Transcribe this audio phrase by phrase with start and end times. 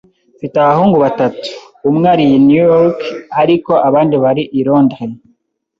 [0.37, 1.43] Mfite abahungu batatu.
[1.89, 2.99] Umwe ari i New York,
[3.41, 5.11] ariko abandi bari i Londres.